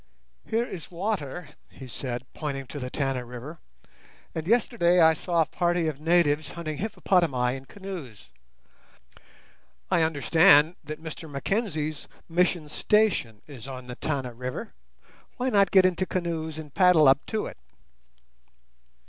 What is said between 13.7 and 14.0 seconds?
the